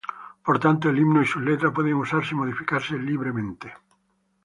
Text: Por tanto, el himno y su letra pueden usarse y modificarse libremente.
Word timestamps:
Por 0.45 0.57
tanto, 0.57 0.89
el 0.89 0.97
himno 0.97 1.21
y 1.21 1.27
su 1.27 1.39
letra 1.39 1.71
pueden 1.71 1.93
usarse 1.93 2.33
y 2.33 2.37
modificarse 2.39 2.97
libremente. 2.97 3.71